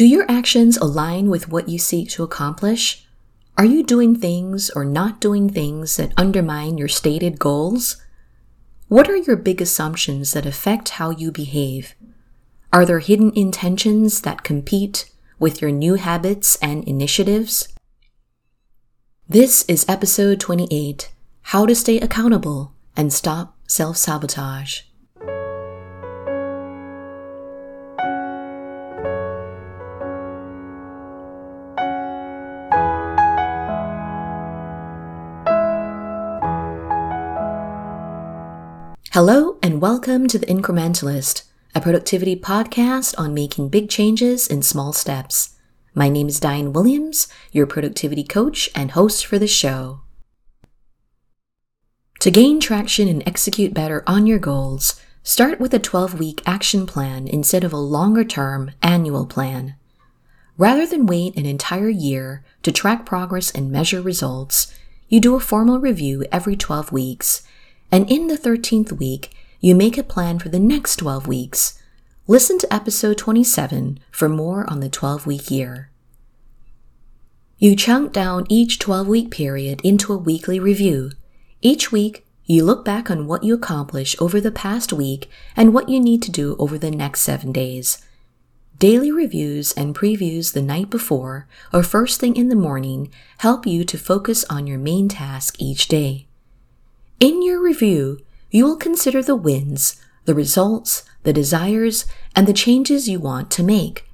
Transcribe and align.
Do 0.00 0.06
your 0.06 0.24
actions 0.30 0.78
align 0.78 1.28
with 1.28 1.50
what 1.50 1.68
you 1.68 1.78
seek 1.78 2.08
to 2.12 2.22
accomplish? 2.22 3.06
Are 3.58 3.66
you 3.66 3.82
doing 3.82 4.16
things 4.16 4.70
or 4.70 4.82
not 4.82 5.20
doing 5.20 5.50
things 5.50 5.98
that 5.98 6.14
undermine 6.16 6.78
your 6.78 6.88
stated 6.88 7.38
goals? 7.38 8.02
What 8.88 9.10
are 9.10 9.16
your 9.18 9.36
big 9.36 9.60
assumptions 9.60 10.32
that 10.32 10.46
affect 10.46 10.96
how 10.96 11.10
you 11.10 11.30
behave? 11.30 11.94
Are 12.72 12.86
there 12.86 13.00
hidden 13.00 13.30
intentions 13.36 14.22
that 14.22 14.42
compete 14.42 15.10
with 15.38 15.60
your 15.60 15.70
new 15.70 15.96
habits 15.96 16.56
and 16.62 16.82
initiatives? 16.84 17.68
This 19.28 19.66
is 19.68 19.84
episode 19.86 20.40
28 20.40 21.12
How 21.42 21.66
to 21.66 21.74
Stay 21.74 22.00
Accountable 22.00 22.72
and 22.96 23.12
Stop 23.12 23.54
Self 23.66 23.98
Sabotage. 23.98 24.80
Hello, 39.12 39.58
and 39.60 39.80
welcome 39.80 40.28
to 40.28 40.38
The 40.38 40.46
Incrementalist, 40.46 41.42
a 41.74 41.80
productivity 41.80 42.36
podcast 42.36 43.12
on 43.18 43.34
making 43.34 43.68
big 43.68 43.90
changes 43.90 44.46
in 44.46 44.62
small 44.62 44.92
steps. 44.92 45.56
My 45.96 46.08
name 46.08 46.28
is 46.28 46.38
Diane 46.38 46.72
Williams, 46.72 47.26
your 47.50 47.66
productivity 47.66 48.22
coach 48.22 48.70
and 48.72 48.92
host 48.92 49.26
for 49.26 49.36
the 49.36 49.48
show. 49.48 50.02
To 52.20 52.30
gain 52.30 52.60
traction 52.60 53.08
and 53.08 53.24
execute 53.26 53.74
better 53.74 54.04
on 54.06 54.28
your 54.28 54.38
goals, 54.38 55.00
start 55.24 55.58
with 55.58 55.74
a 55.74 55.80
12 55.80 56.20
week 56.20 56.40
action 56.46 56.86
plan 56.86 57.26
instead 57.26 57.64
of 57.64 57.72
a 57.72 57.78
longer 57.78 58.22
term 58.22 58.70
annual 58.80 59.26
plan. 59.26 59.74
Rather 60.56 60.86
than 60.86 61.06
wait 61.06 61.36
an 61.36 61.46
entire 61.46 61.88
year 61.88 62.44
to 62.62 62.70
track 62.70 63.04
progress 63.04 63.50
and 63.50 63.72
measure 63.72 64.00
results, 64.00 64.72
you 65.08 65.18
do 65.18 65.34
a 65.34 65.40
formal 65.40 65.80
review 65.80 66.24
every 66.30 66.54
12 66.54 66.92
weeks 66.92 67.42
and 67.92 68.10
in 68.10 68.28
the 68.28 68.38
13th 68.38 68.92
week, 68.92 69.30
you 69.60 69.74
make 69.74 69.98
a 69.98 70.02
plan 70.02 70.38
for 70.38 70.48
the 70.48 70.58
next 70.58 70.96
12 70.96 71.26
weeks. 71.26 71.80
Listen 72.26 72.58
to 72.58 72.72
episode 72.72 73.18
27 73.18 73.98
for 74.10 74.28
more 74.28 74.68
on 74.70 74.80
the 74.80 74.88
12 74.88 75.26
week 75.26 75.50
year. 75.50 75.90
You 77.58 77.76
chunk 77.76 78.12
down 78.12 78.46
each 78.48 78.78
12 78.78 79.06
week 79.06 79.30
period 79.30 79.80
into 79.82 80.14
a 80.14 80.18
weekly 80.18 80.58
review. 80.58 81.10
Each 81.60 81.92
week, 81.92 82.24
you 82.46 82.64
look 82.64 82.84
back 82.84 83.10
on 83.10 83.26
what 83.26 83.44
you 83.44 83.54
accomplished 83.54 84.16
over 84.20 84.40
the 84.40 84.50
past 84.50 84.92
week 84.92 85.28
and 85.56 85.74
what 85.74 85.88
you 85.88 86.00
need 86.00 86.22
to 86.22 86.30
do 86.30 86.56
over 86.58 86.78
the 86.78 86.90
next 86.90 87.20
seven 87.20 87.52
days. 87.52 87.98
Daily 88.78 89.12
reviews 89.12 89.72
and 89.74 89.94
previews 89.94 90.54
the 90.54 90.62
night 90.62 90.88
before 90.88 91.46
or 91.70 91.82
first 91.82 92.18
thing 92.18 92.34
in 92.34 92.48
the 92.48 92.56
morning 92.56 93.12
help 93.38 93.66
you 93.66 93.84
to 93.84 93.98
focus 93.98 94.42
on 94.48 94.66
your 94.66 94.78
main 94.78 95.06
task 95.06 95.60
each 95.60 95.86
day. 95.86 96.28
In 97.20 97.42
your 97.42 97.62
review, 97.62 98.20
you 98.50 98.64
will 98.64 98.76
consider 98.76 99.22
the 99.22 99.36
wins, 99.36 100.00
the 100.24 100.34
results, 100.34 101.04
the 101.22 101.34
desires, 101.34 102.06
and 102.34 102.46
the 102.46 102.54
changes 102.54 103.10
you 103.10 103.20
want 103.20 103.50
to 103.50 103.62
make. 103.62 104.08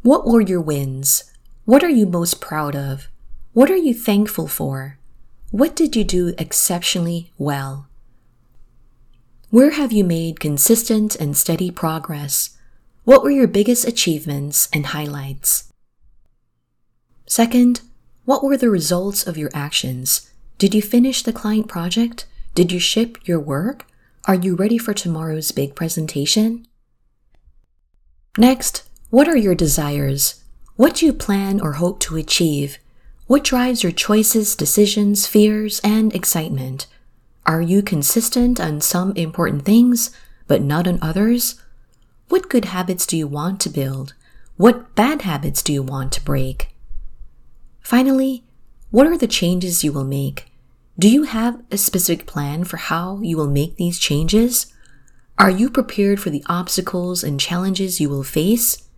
What 0.00 0.26
were 0.26 0.40
your 0.40 0.62
wins? 0.62 1.30
What 1.66 1.84
are 1.84 1.90
you 1.90 2.06
most 2.06 2.40
proud 2.40 2.74
of? 2.74 3.08
What 3.52 3.70
are 3.70 3.76
you 3.76 3.92
thankful 3.92 4.48
for? 4.48 4.96
What 5.50 5.76
did 5.76 5.94
you 5.94 6.04
do 6.04 6.34
exceptionally 6.38 7.32
well? 7.36 7.86
Where 9.50 9.72
have 9.72 9.92
you 9.92 10.04
made 10.04 10.40
consistent 10.40 11.16
and 11.16 11.36
steady 11.36 11.70
progress? 11.70 12.56
What 13.04 13.22
were 13.22 13.30
your 13.30 13.46
biggest 13.46 13.86
achievements 13.86 14.70
and 14.72 14.86
highlights? 14.86 15.70
Second, 17.26 17.82
what 18.24 18.42
were 18.42 18.56
the 18.56 18.70
results 18.70 19.26
of 19.26 19.36
your 19.36 19.50
actions? 19.52 20.27
Did 20.58 20.74
you 20.74 20.82
finish 20.82 21.22
the 21.22 21.32
client 21.32 21.68
project? 21.68 22.26
Did 22.56 22.72
you 22.72 22.80
ship 22.80 23.16
your 23.22 23.38
work? 23.38 23.86
Are 24.24 24.34
you 24.34 24.56
ready 24.56 24.76
for 24.76 24.92
tomorrow's 24.92 25.52
big 25.52 25.76
presentation? 25.76 26.66
Next, 28.36 28.82
what 29.10 29.28
are 29.28 29.36
your 29.36 29.54
desires? 29.54 30.42
What 30.74 30.96
do 30.96 31.06
you 31.06 31.12
plan 31.12 31.60
or 31.60 31.74
hope 31.74 32.00
to 32.00 32.16
achieve? 32.16 32.78
What 33.28 33.44
drives 33.44 33.84
your 33.84 33.92
choices, 33.92 34.56
decisions, 34.56 35.28
fears, 35.28 35.80
and 35.84 36.12
excitement? 36.12 36.88
Are 37.46 37.62
you 37.62 37.80
consistent 37.80 38.58
on 38.58 38.80
some 38.80 39.12
important 39.12 39.64
things, 39.64 40.10
but 40.48 40.60
not 40.60 40.88
on 40.88 40.98
others? 41.00 41.62
What 42.30 42.50
good 42.50 42.64
habits 42.64 43.06
do 43.06 43.16
you 43.16 43.28
want 43.28 43.60
to 43.60 43.70
build? 43.70 44.14
What 44.56 44.96
bad 44.96 45.22
habits 45.22 45.62
do 45.62 45.72
you 45.72 45.84
want 45.84 46.10
to 46.14 46.24
break? 46.24 46.70
Finally, 47.80 48.42
what 48.90 49.06
are 49.06 49.16
the 49.16 49.28
changes 49.28 49.84
you 49.84 49.92
will 49.92 50.04
make? 50.04 50.47
Do 51.00 51.08
you 51.08 51.22
have 51.22 51.62
a 51.70 51.78
specific 51.78 52.26
plan 52.26 52.64
for 52.64 52.76
how 52.76 53.20
you 53.22 53.36
will 53.36 53.46
make 53.46 53.76
these 53.76 54.00
changes? 54.00 54.66
Are 55.38 55.50
you 55.50 55.70
prepared 55.70 56.18
for 56.18 56.30
the 56.30 56.42
obstacles 56.46 57.22
and 57.22 57.38
challenges 57.38 58.00
you 58.00 58.08
will 58.08 58.24
face? 58.24 58.88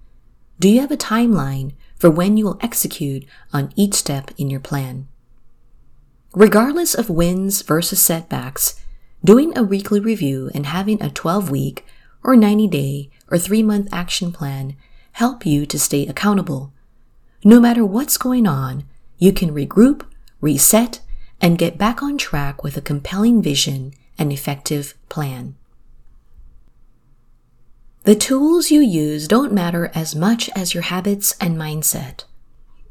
Do 0.59 0.71
you 0.71 0.81
have 0.81 0.91
a 0.91 0.97
timeline 0.97 1.73
for 1.97 2.09
when 2.09 2.39
you 2.39 2.47
will 2.47 2.59
execute 2.63 3.27
on 3.53 3.71
each 3.77 3.93
step 3.93 4.31
in 4.39 4.49
your 4.49 4.61
plan? 4.61 5.09
Regardless 6.35 6.95
of 6.95 7.11
wins 7.11 7.61
versus 7.61 8.01
setbacks, 8.01 8.81
doing 9.23 9.57
a 9.57 9.63
weekly 9.63 10.01
review 10.01 10.51
and 10.55 10.65
having 10.65 11.03
a 11.03 11.11
12 11.11 11.51
week 11.51 11.85
or 12.25 12.35
90 12.35 12.67
day 12.69 13.11
or 13.31 13.37
3 13.37 13.63
month 13.63 13.89
action 13.93 14.33
plan 14.33 14.75
help 15.13 15.45
you 15.45 15.67
to 15.67 15.79
stay 15.79 16.07
accountable. 16.07 16.73
No 17.45 17.61
matter 17.61 17.85
what's 17.85 18.17
going 18.17 18.47
on, 18.47 18.85
you 19.19 19.35
can 19.35 19.51
regroup, 19.51 20.07
reset, 20.41 21.01
and 21.41 21.59
get 21.59 21.79
back 21.79 22.03
on 22.03 22.19
track 22.19 22.63
with 22.63 22.77
a 22.77 22.83
compelling 22.83 23.41
vision 23.43 23.95
and 24.19 24.33
effective 24.33 24.95
plan. 25.09 25.57
The 28.05 28.15
tools 28.15 28.71
you 28.71 28.81
use 28.81 29.29
don't 29.29 29.53
matter 29.53 29.91
as 29.95 30.17
much 30.17 30.49
as 30.57 30.75
your 30.75 30.85
habits 30.85 31.37
and 31.41 31.57
mindset. 31.57 32.25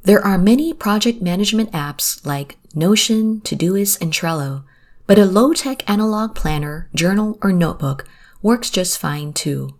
There 0.03 0.23
are 0.25 0.37
many 0.37 0.73
project 0.73 1.21
management 1.21 1.71
apps 1.71 2.25
like 2.25 2.57
Notion, 2.73 3.41
Todoist, 3.41 4.01
and 4.01 4.13
Trello, 4.13 4.63
but 5.07 5.17
a 5.17 5.25
low-tech 5.25 5.89
analog 5.89 6.35
planner, 6.35 6.89
journal, 6.93 7.39
or 7.41 7.51
notebook 7.51 8.07
works 8.41 8.69
just 8.69 8.97
fine 8.99 9.33
too. 9.33 9.75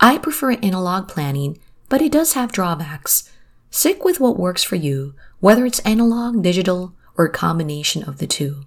I 0.00 0.18
prefer 0.18 0.52
analog 0.52 1.08
planning, 1.08 1.58
but 1.88 2.02
it 2.02 2.12
does 2.12 2.32
have 2.32 2.52
drawbacks. 2.52 3.30
Stick 3.70 4.04
with 4.04 4.20
what 4.20 4.38
works 4.38 4.62
for 4.62 4.76
you, 4.76 5.14
whether 5.38 5.64
it's 5.64 5.78
analog, 5.80 6.42
digital, 6.42 6.94
or 7.16 7.28
combination 7.28 8.02
of 8.02 8.18
the 8.18 8.26
two. 8.26 8.64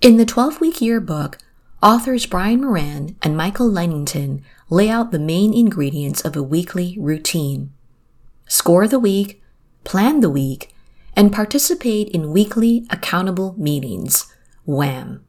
In 0.00 0.16
the 0.16 0.26
12 0.26 0.60
week 0.60 0.80
yearbook, 0.80 1.38
authors 1.82 2.26
Brian 2.26 2.60
Moran 2.60 3.16
and 3.22 3.36
Michael 3.36 3.70
Lennington 3.70 4.44
lay 4.70 4.88
out 4.88 5.10
the 5.10 5.18
main 5.18 5.54
ingredients 5.54 6.20
of 6.20 6.36
a 6.36 6.42
weekly 6.42 6.96
routine. 6.98 7.72
Score 8.46 8.86
the 8.86 8.98
week, 8.98 9.42
plan 9.84 10.20
the 10.20 10.30
week, 10.30 10.74
and 11.16 11.32
participate 11.32 12.08
in 12.08 12.32
weekly 12.32 12.86
accountable 12.90 13.54
meetings. 13.56 14.26
WAM! 14.66 15.24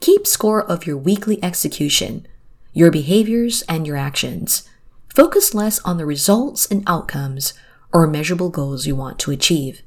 Keep 0.00 0.26
score 0.26 0.64
of 0.64 0.86
your 0.86 0.96
weekly 0.96 1.42
execution, 1.42 2.26
your 2.72 2.90
behaviors, 2.90 3.62
and 3.62 3.86
your 3.86 3.96
actions. 3.96 4.68
Focus 5.14 5.54
less 5.54 5.80
on 5.80 5.98
the 5.98 6.06
results 6.06 6.66
and 6.70 6.84
outcomes 6.86 7.52
or 7.92 8.06
measurable 8.06 8.50
goals 8.50 8.86
you 8.86 8.94
want 8.94 9.18
to 9.18 9.30
achieve. 9.30 9.82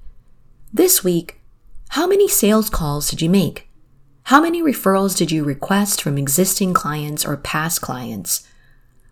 This 0.73 1.03
week, 1.03 1.41
how 1.89 2.07
many 2.07 2.29
sales 2.29 2.69
calls 2.69 3.09
did 3.09 3.21
you 3.21 3.29
make? 3.29 3.67
How 4.23 4.39
many 4.39 4.61
referrals 4.61 5.17
did 5.17 5.29
you 5.29 5.43
request 5.43 6.01
from 6.01 6.17
existing 6.17 6.73
clients 6.73 7.25
or 7.25 7.35
past 7.35 7.81
clients? 7.81 8.47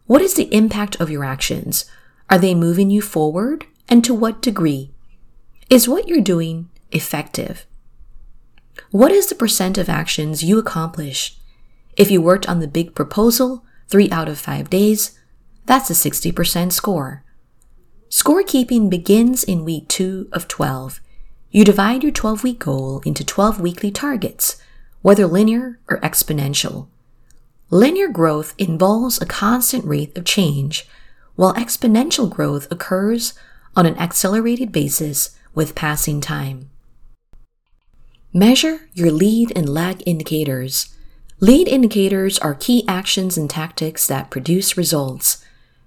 What 0.06 0.22
is 0.22 0.36
the 0.36 0.54
impact 0.56 0.96
of 1.02 1.10
your 1.10 1.26
actions? 1.26 1.84
Are 2.30 2.38
they 2.38 2.56
moving 2.56 2.90
you 2.90 3.02
forward? 3.02 3.66
And 3.90 4.06
to 4.06 4.14
what 4.14 4.42
degree? 4.42 4.94
Is 5.70 5.86
what 5.86 6.08
you're 6.08 6.22
doing 6.22 6.70
effective? 6.94 7.66
What 8.92 9.12
is 9.12 9.28
the 9.28 9.36
percent 9.36 9.78
of 9.78 9.90
actions 9.90 10.42
you 10.42 10.60
accomplish? 10.60 11.38
If 11.98 12.10
you 12.10 12.22
worked 12.22 12.48
on 12.48 12.62
the 12.62 12.70
big 12.70 12.96
proposal 12.96 13.66
three 13.90 14.10
out 14.12 14.30
of 14.30 14.40
five 14.40 14.70
days, 14.70 15.20
that's 15.66 15.90
a 15.90 15.94
60% 15.94 16.72
score. 16.72 17.26
Scorekeeping 18.10 18.90
begins 18.90 19.44
in 19.44 19.66
week 19.66 19.90
two 19.90 20.30
of 20.32 20.48
12 20.48 21.02
you 21.52 21.64
divide 21.64 22.04
your 22.04 22.12
12 22.12 22.44
week 22.44 22.60
goal 22.60 23.02
into 23.06 23.24
12 23.24 23.60
weekly 23.60 23.92
targets, 23.92 24.62
whether 25.02 25.26
linear 25.26 25.80
or 25.90 26.00
exponential. 26.02 26.88
Linear 27.72 28.08
growth 28.08 28.54
involves 28.58 29.22
a 29.22 29.26
constant 29.26 29.86
rate 29.86 30.16
of 30.18 30.26
change, 30.26 30.88
while 31.36 31.54
exponential 31.54 32.30
growth 32.30 32.68
occurs 32.72 33.34
on 33.76 33.86
an 33.86 33.98
accelerated 33.98 34.72
basis 34.72 35.38
with 35.56 35.76
passing 35.76 36.22
time. 36.22 36.70
Measure 38.34 38.82
your 38.94 39.12
lead 39.12 39.52
and 39.56 39.68
lag 39.68 40.04
indicators. 40.06 40.96
Lead 41.40 41.68
indicators 41.68 42.38
are 42.40 42.54
key 42.54 42.84
actions 42.88 43.38
and 43.38 43.50
tactics 43.50 44.06
that 44.06 44.30
produce 44.30 44.78
results. 44.78 45.44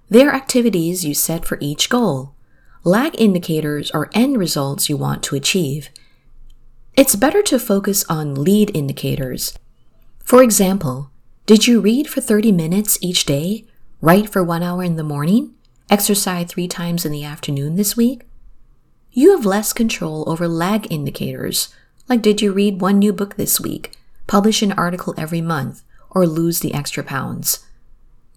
They 0.09 0.25
are 0.25 0.33
activities 0.33 1.05
you 1.05 1.13
set 1.13 1.45
for 1.45 1.57
each 1.61 1.89
goal. 1.89 2.33
Lag 2.85 3.15
indicators 3.17 3.91
are 3.91 4.09
end 4.13 4.37
results 4.37 4.89
you 4.89 4.97
want 4.97 5.23
to 5.23 5.37
achieve. 5.37 5.89
It's 6.97 7.15
better 7.15 7.41
to 7.43 7.57
focus 7.57 8.03
on 8.09 8.35
lead 8.35 8.75
indicators. 8.75 9.57
For 10.25 10.43
example, 10.43 11.09
did 11.45 11.65
you 11.65 11.79
read 11.79 12.09
for 12.09 12.19
30 12.19 12.51
minutes 12.51 12.97
each 13.01 13.25
day, 13.25 13.63
write 14.01 14.29
for 14.29 14.43
one 14.43 14.63
hour 14.63 14.83
in 14.83 14.97
the 14.97 15.03
morning, 15.03 15.53
exercise 15.89 16.47
three 16.47 16.67
times 16.67 17.05
in 17.05 17.13
the 17.13 17.23
afternoon 17.23 17.77
this 17.77 17.95
week? 17.95 18.23
You 19.13 19.31
have 19.31 19.45
less 19.45 19.71
control 19.71 20.25
over 20.27 20.45
lag 20.49 20.91
indicators, 20.91 21.73
like 22.09 22.21
did 22.21 22.41
you 22.41 22.51
read 22.51 22.81
one 22.81 22.99
new 22.99 23.13
book 23.13 23.35
this 23.37 23.61
week, 23.61 23.95
publish 24.27 24.61
an 24.61 24.73
article 24.73 25.13
every 25.17 25.39
month, 25.39 25.83
or 26.09 26.27
lose 26.27 26.59
the 26.59 26.73
extra 26.73 27.01
pounds. 27.01 27.65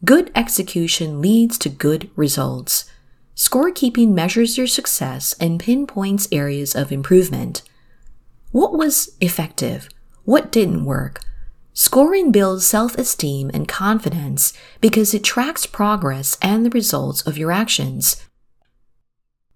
Good 0.05 0.31
execution 0.37 1.21
leads 1.21 1.59
to 1.59 1.69
good 1.69 2.11
results. 2.15 2.85
Scorekeeping 3.37 4.15
measures 4.15 4.57
your 4.57 4.67
success 4.67 5.35
and 5.39 5.61
pinpoints 5.61 6.27
areas 6.33 6.75
of 6.75 6.91
improvement. 6.91 7.61
What 8.51 8.73
was 8.73 9.15
effective? 9.21 9.91
What 10.25 10.51
didn't 10.51 10.87
work? 10.87 11.21
Scoring 11.75 12.33
builds 12.33 12.65
self 12.65 12.97
esteem 12.97 13.51
and 13.53 13.69
confidence 13.69 14.55
because 14.81 15.13
it 15.13 15.23
tracks 15.23 15.67
progress 15.67 16.39
and 16.41 16.65
the 16.65 16.71
results 16.71 17.21
of 17.27 17.37
your 17.37 17.53
actions. 17.53 18.25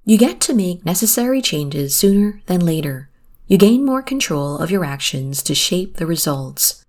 You 0.05 0.19
get 0.19 0.41
to 0.43 0.55
make 0.55 0.85
necessary 0.85 1.41
changes 1.41 1.97
sooner 1.97 2.43
than 2.44 2.61
later. 2.61 3.09
You 3.47 3.56
gain 3.56 3.87
more 3.87 4.03
control 4.03 4.59
of 4.59 4.71
your 4.71 4.85
actions 4.85 5.43
to 5.44 5.55
shape 5.55 5.97
the 5.97 6.06
results. 6.06 6.85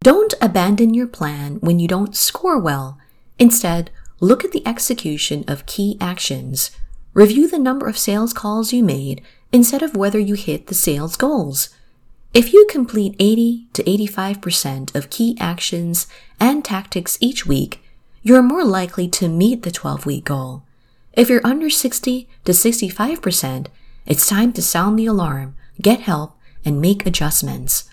Don't 0.00 0.34
abandon 0.40 0.94
your 0.94 1.08
plan 1.08 1.56
when 1.56 1.80
you 1.80 1.88
don't 1.88 2.14
score 2.14 2.60
well. 2.60 2.98
Instead, 3.40 3.90
look 4.22 4.44
at 4.44 4.52
the 4.52 4.64
execution 4.66 5.44
of 5.48 5.66
key 5.66 5.98
actions. 6.00 6.70
Review 7.12 7.48
the 7.48 7.58
number 7.58 7.88
of 7.88 7.98
sales 7.98 8.32
calls 8.32 8.72
you 8.72 8.82
made 8.82 9.20
instead 9.50 9.82
of 9.82 9.96
whether 9.96 10.18
you 10.18 10.34
hit 10.34 10.68
the 10.68 10.74
sales 10.74 11.16
goals. 11.16 11.70
If 12.32 12.52
you 12.52 12.64
complete 12.70 13.16
80 13.18 13.66
to 13.72 13.82
85% 13.82 14.94
of 14.94 15.10
key 15.10 15.36
actions 15.40 16.06
and 16.38 16.64
tactics 16.64 17.18
each 17.20 17.46
week, 17.46 17.82
you're 18.22 18.42
more 18.42 18.64
likely 18.64 19.08
to 19.08 19.28
meet 19.28 19.64
the 19.64 19.72
12 19.72 20.06
week 20.06 20.26
goal. 20.26 20.62
If 21.14 21.28
you're 21.28 21.44
under 21.44 21.68
60 21.68 22.28
to 22.44 22.52
65%, 22.52 23.66
it's 24.06 24.28
time 24.28 24.52
to 24.52 24.62
sound 24.62 24.98
the 24.98 25.06
alarm, 25.06 25.56
get 25.80 26.02
help, 26.02 26.38
and 26.64 26.80
make 26.80 27.04
adjustments. 27.04 27.90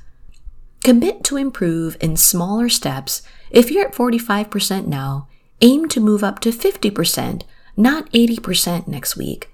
Commit 0.83 1.23
to 1.23 1.37
improve 1.37 1.97
in 1.99 2.15
smaller 2.15 2.69
steps. 2.69 3.23
If 3.49 3.71
you're 3.71 3.87
at 3.87 3.95
45% 3.95 4.85
now, 4.85 5.27
aim 5.61 5.87
to 5.89 5.99
move 5.99 6.23
up 6.23 6.39
to 6.39 6.49
50%, 6.49 7.43
not 7.75 8.11
80% 8.11 8.87
next 8.87 9.15
week. 9.17 9.49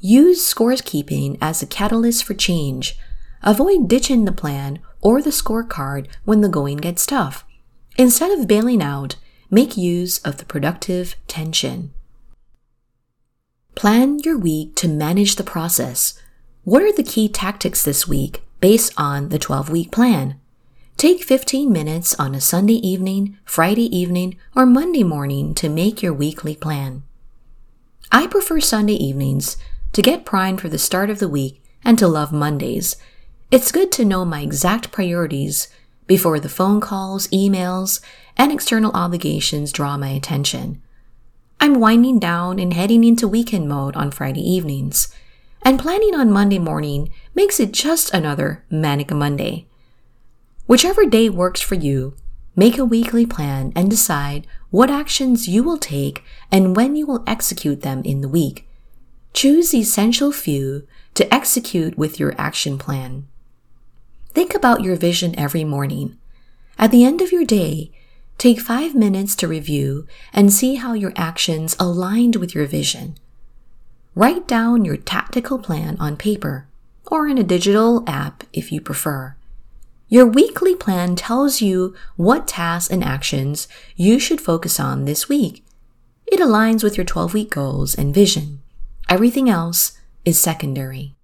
Use 0.00 0.44
scores 0.44 0.80
keeping 0.80 1.38
as 1.40 1.62
a 1.62 1.66
catalyst 1.66 2.24
for 2.24 2.34
change. 2.34 2.98
Avoid 3.42 3.88
ditching 3.88 4.24
the 4.24 4.32
plan 4.32 4.80
or 5.00 5.22
the 5.22 5.30
scorecard 5.30 6.06
when 6.24 6.40
the 6.40 6.48
going 6.48 6.78
gets 6.78 7.06
tough. 7.06 7.44
Instead 7.96 8.36
of 8.38 8.48
bailing 8.48 8.82
out, 8.82 9.16
make 9.50 9.76
use 9.76 10.18
of 10.18 10.38
the 10.38 10.44
productive 10.44 11.14
tension. 11.28 11.92
Plan 13.74 14.18
your 14.20 14.38
week 14.38 14.74
to 14.76 14.88
manage 14.88 15.36
the 15.36 15.44
process. 15.44 16.20
What 16.64 16.82
are 16.82 16.92
the 16.92 17.02
key 17.02 17.28
tactics 17.28 17.84
this 17.84 18.06
week 18.06 18.42
based 18.62 18.92
on 18.96 19.28
the 19.28 19.40
12 19.40 19.68
week 19.68 19.90
plan. 19.90 20.38
Take 20.96 21.24
15 21.24 21.72
minutes 21.72 22.14
on 22.14 22.34
a 22.34 22.40
Sunday 22.40 22.74
evening, 22.74 23.36
Friday 23.44 23.94
evening, 23.96 24.36
or 24.54 24.64
Monday 24.64 25.02
morning 25.02 25.54
to 25.54 25.68
make 25.68 26.02
your 26.02 26.12
weekly 26.12 26.54
plan. 26.54 27.02
I 28.12 28.28
prefer 28.28 28.60
Sunday 28.60 28.94
evenings 28.94 29.56
to 29.94 30.02
get 30.02 30.24
primed 30.24 30.60
for 30.60 30.68
the 30.68 30.78
start 30.78 31.10
of 31.10 31.18
the 31.18 31.28
week 31.28 31.62
and 31.84 31.98
to 31.98 32.06
love 32.06 32.32
Mondays. 32.32 32.96
It's 33.50 33.72
good 33.72 33.90
to 33.92 34.04
know 34.04 34.24
my 34.24 34.42
exact 34.42 34.92
priorities 34.92 35.68
before 36.06 36.38
the 36.38 36.48
phone 36.48 36.80
calls, 36.80 37.26
emails, 37.28 38.00
and 38.36 38.52
external 38.52 38.92
obligations 38.92 39.72
draw 39.72 39.96
my 39.96 40.10
attention. 40.10 40.80
I'm 41.58 41.80
winding 41.80 42.18
down 42.18 42.58
and 42.58 42.72
heading 42.72 43.02
into 43.02 43.26
weekend 43.26 43.68
mode 43.68 43.96
on 43.96 44.10
Friday 44.10 44.48
evenings 44.48 45.12
and 45.62 45.78
planning 45.78 46.14
on 46.14 46.32
Monday 46.32 46.58
morning 46.58 47.12
makes 47.34 47.60
it 47.60 47.72
just 47.72 48.12
another 48.12 48.64
manic 48.68 49.10
Monday. 49.12 49.66
Whichever 50.66 51.04
day 51.06 51.28
works 51.28 51.60
for 51.60 51.74
you, 51.74 52.14
make 52.54 52.78
a 52.78 52.84
weekly 52.84 53.26
plan 53.26 53.72
and 53.74 53.90
decide 53.90 54.46
what 54.70 54.90
actions 54.90 55.48
you 55.48 55.62
will 55.62 55.78
take 55.78 56.22
and 56.50 56.76
when 56.76 56.94
you 56.96 57.06
will 57.06 57.24
execute 57.26 57.82
them 57.82 58.02
in 58.04 58.20
the 58.20 58.28
week. 58.28 58.68
Choose 59.34 59.70
the 59.70 59.80
essential 59.80 60.30
few 60.30 60.86
to 61.14 61.32
execute 61.34 61.98
with 61.98 62.20
your 62.20 62.34
action 62.38 62.78
plan. 62.78 63.26
Think 64.30 64.54
about 64.54 64.82
your 64.82 64.96
vision 64.96 65.38
every 65.38 65.64
morning. 65.64 66.16
At 66.78 66.90
the 66.90 67.04
end 67.04 67.20
of 67.20 67.32
your 67.32 67.44
day, 67.44 67.90
take 68.38 68.60
five 68.60 68.94
minutes 68.94 69.34
to 69.36 69.48
review 69.48 70.06
and 70.32 70.52
see 70.52 70.76
how 70.76 70.94
your 70.94 71.12
actions 71.16 71.76
aligned 71.78 72.36
with 72.36 72.54
your 72.54 72.66
vision. 72.66 73.16
Write 74.14 74.46
down 74.46 74.84
your 74.84 74.96
tactical 74.96 75.58
plan 75.58 75.96
on 75.98 76.16
paper 76.16 76.66
or 77.06 77.26
in 77.26 77.36
a 77.36 77.44
digital 77.44 78.04
app 78.06 78.44
if 78.52 78.70
you 78.70 78.80
prefer. 78.80 79.36
Your 80.12 80.26
weekly 80.26 80.76
plan 80.76 81.16
tells 81.16 81.62
you 81.62 81.94
what 82.16 82.46
tasks 82.46 82.92
and 82.92 83.02
actions 83.02 83.66
you 83.96 84.18
should 84.18 84.42
focus 84.42 84.78
on 84.78 85.06
this 85.06 85.26
week. 85.26 85.64
It 86.26 86.38
aligns 86.38 86.84
with 86.84 86.98
your 86.98 87.06
12 87.06 87.32
week 87.32 87.48
goals 87.48 87.94
and 87.94 88.14
vision. 88.14 88.60
Everything 89.08 89.48
else 89.48 89.98
is 90.26 90.38
secondary. 90.38 91.14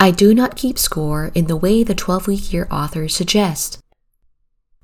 I 0.00 0.10
do 0.10 0.34
not 0.34 0.56
keep 0.56 0.80
score 0.80 1.30
in 1.32 1.46
the 1.46 1.54
way 1.54 1.84
the 1.84 1.94
12 1.94 2.26
week 2.26 2.52
year 2.52 2.66
authors 2.72 3.14
suggest, 3.14 3.78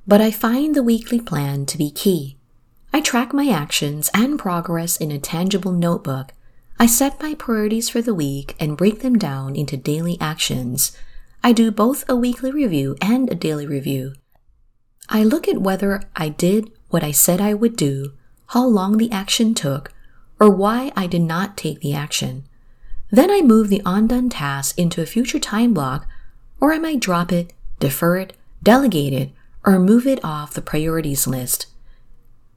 but 0.06 0.20
I 0.20 0.30
find 0.30 0.76
the 0.76 0.84
weekly 0.84 1.20
plan 1.20 1.66
to 1.66 1.76
be 1.76 1.90
key. 1.90 2.38
I 2.92 3.00
track 3.00 3.32
my 3.32 3.48
actions 3.48 4.10
and 4.14 4.38
progress 4.38 4.96
in 4.96 5.10
a 5.10 5.18
tangible 5.18 5.72
notebook 5.72 6.34
I 6.78 6.84
set 6.84 7.22
my 7.22 7.32
priorities 7.32 7.88
for 7.88 8.02
the 8.02 8.14
week 8.14 8.54
and 8.60 8.76
break 8.76 9.00
them 9.00 9.18
down 9.18 9.56
into 9.56 9.78
daily 9.78 10.18
actions. 10.20 10.94
I 11.46 11.52
do 11.52 11.70
both 11.70 12.04
a 12.08 12.16
weekly 12.16 12.50
review 12.50 12.96
and 13.00 13.30
a 13.30 13.36
daily 13.36 13.68
review. 13.68 14.14
I 15.08 15.22
look 15.22 15.46
at 15.46 15.60
whether 15.60 16.02
I 16.16 16.28
did 16.28 16.72
what 16.88 17.04
I 17.04 17.12
said 17.12 17.40
I 17.40 17.54
would 17.54 17.76
do, 17.76 18.14
how 18.48 18.66
long 18.66 18.96
the 18.96 19.12
action 19.12 19.54
took, 19.54 19.92
or 20.40 20.50
why 20.50 20.90
I 20.96 21.06
did 21.06 21.22
not 21.22 21.56
take 21.56 21.78
the 21.78 21.94
action. 21.94 22.42
Then 23.12 23.30
I 23.30 23.42
move 23.42 23.68
the 23.68 23.80
undone 23.86 24.28
task 24.28 24.76
into 24.76 25.00
a 25.00 25.06
future 25.06 25.38
time 25.38 25.72
block, 25.72 26.08
or 26.60 26.72
I 26.72 26.80
might 26.80 26.98
drop 26.98 27.30
it, 27.30 27.52
defer 27.78 28.16
it, 28.16 28.32
delegate 28.60 29.12
it, 29.12 29.30
or 29.64 29.78
move 29.78 30.04
it 30.04 30.18
off 30.24 30.52
the 30.52 30.60
priorities 30.60 31.28
list. 31.28 31.66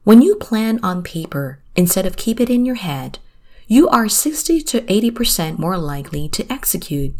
When 0.02 0.20
you 0.20 0.34
plan 0.34 0.80
on 0.82 1.04
paper 1.04 1.60
instead 1.76 2.06
of 2.06 2.16
keep 2.16 2.40
it 2.40 2.50
in 2.50 2.64
your 2.64 2.74
head, 2.74 3.20
you 3.68 3.88
are 3.88 4.08
60 4.08 4.62
to 4.62 4.80
80% 4.80 5.60
more 5.60 5.78
likely 5.78 6.28
to 6.30 6.52
execute. 6.52 7.14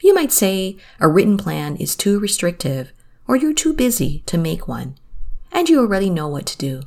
You 0.00 0.14
might 0.14 0.32
say 0.32 0.76
a 0.98 1.08
written 1.08 1.36
plan 1.36 1.76
is 1.76 1.94
too 1.94 2.18
restrictive 2.18 2.92
or 3.26 3.36
you're 3.36 3.54
too 3.54 3.72
busy 3.72 4.24
to 4.26 4.36
make 4.36 4.66
one, 4.66 4.96
and 5.52 5.68
you 5.68 5.78
already 5.78 6.10
know 6.10 6.26
what 6.26 6.46
to 6.46 6.58
do. 6.58 6.82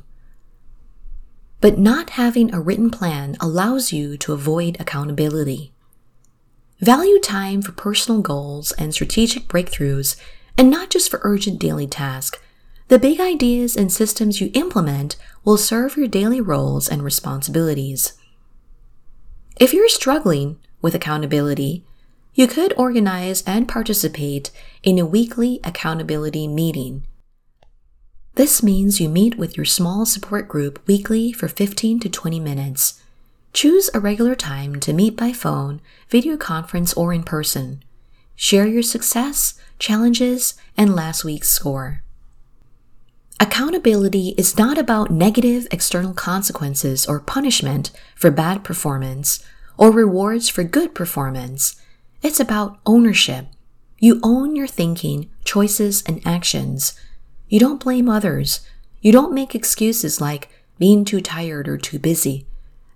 But 1.60 1.78
not 1.78 2.10
having 2.10 2.52
a 2.52 2.60
written 2.60 2.90
plan 2.90 3.36
allows 3.40 3.94
you 3.94 4.18
to 4.18 4.34
avoid 4.34 4.78
accountability. 4.78 5.72
Value 6.80 7.18
time 7.18 7.62
for 7.62 7.72
personal 7.72 8.20
goals 8.20 8.72
and 8.72 8.92
strategic 8.92 9.48
breakthroughs, 9.48 10.16
and 10.58 10.70
not 10.70 10.90
just 10.90 11.10
for 11.10 11.20
urgent 11.22 11.58
daily 11.58 11.86
tasks. 11.86 12.38
The 12.88 12.98
big 12.98 13.18
ideas 13.20 13.74
and 13.74 13.90
systems 13.90 14.42
you 14.42 14.50
implement 14.52 15.16
will 15.42 15.56
serve 15.56 15.96
your 15.96 16.08
daily 16.08 16.42
roles 16.42 16.90
and 16.90 17.02
responsibilities. 17.02 18.12
If 19.56 19.72
you're 19.72 19.88
struggling 19.88 20.58
with 20.82 20.94
accountability, 20.94 21.86
you 22.34 22.48
could 22.48 22.74
organize 22.76 23.42
and 23.46 23.68
participate 23.68 24.50
in 24.82 24.98
a 24.98 25.06
weekly 25.06 25.60
accountability 25.62 26.48
meeting. 26.48 27.04
This 28.34 28.62
means 28.62 29.00
you 29.00 29.08
meet 29.08 29.38
with 29.38 29.56
your 29.56 29.64
small 29.64 30.04
support 30.04 30.48
group 30.48 30.84
weekly 30.88 31.32
for 31.32 31.46
15 31.46 32.00
to 32.00 32.08
20 32.08 32.40
minutes. 32.40 33.00
Choose 33.52 33.88
a 33.94 34.00
regular 34.00 34.34
time 34.34 34.80
to 34.80 34.92
meet 34.92 35.16
by 35.16 35.32
phone, 35.32 35.80
video 36.08 36.36
conference, 36.36 36.92
or 36.94 37.12
in 37.12 37.22
person. 37.22 37.84
Share 38.34 38.66
your 38.66 38.82
success, 38.82 39.54
challenges, 39.78 40.54
and 40.76 40.96
last 40.96 41.24
week's 41.24 41.50
score. 41.50 42.02
Accountability 43.38 44.34
is 44.36 44.58
not 44.58 44.76
about 44.76 45.12
negative 45.12 45.68
external 45.70 46.14
consequences 46.14 47.06
or 47.06 47.20
punishment 47.20 47.92
for 48.16 48.32
bad 48.32 48.64
performance 48.64 49.44
or 49.76 49.92
rewards 49.92 50.48
for 50.48 50.64
good 50.64 50.92
performance. 50.92 51.80
It's 52.24 52.40
about 52.40 52.78
ownership. 52.86 53.48
You 53.98 54.18
own 54.22 54.56
your 54.56 54.66
thinking, 54.66 55.28
choices, 55.44 56.02
and 56.06 56.26
actions. 56.26 56.98
You 57.50 57.60
don't 57.60 57.84
blame 57.84 58.08
others. 58.08 58.66
You 59.02 59.12
don't 59.12 59.34
make 59.34 59.54
excuses 59.54 60.22
like, 60.22 60.48
being 60.78 61.04
too 61.04 61.20
tired 61.20 61.68
or 61.68 61.76
too 61.76 61.98
busy. 61.98 62.46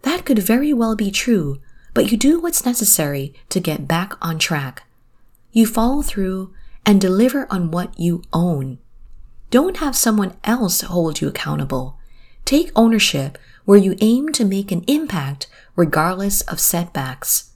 That 0.01 0.25
could 0.25 0.39
very 0.39 0.73
well 0.73 0.97
be 0.97 1.11
true, 1.11 1.61
but 1.93 2.11
you 2.11 2.17
do 2.17 2.41
what's 2.41 2.65
necessary 2.65 3.35
to 3.51 3.61
get 3.61 3.87
back 3.87 4.15
on 4.23 4.39
track. 4.39 4.85
You 5.53 5.67
follow 5.67 6.01
through 6.01 6.55
and 6.87 6.99
deliver 6.99 7.47
on 7.51 7.71
what 7.71 8.01
you 8.01 8.23
own. 8.33 8.79
Don't 9.51 9.77
have 9.77 9.95
someone 9.95 10.37
else 10.43 10.81
hold 10.81 11.21
you 11.21 11.29
accountable. 11.29 11.99
Take 12.47 12.73
ownership 12.75 13.37
where 13.67 13.79
you 13.79 13.95
aim 14.01 14.31
to 14.31 14.47
make 14.47 14.73
an 14.73 14.85
impact 14.87 15.49
regardless 15.77 16.41
of 16.43 16.59
setbacks. 16.59 17.48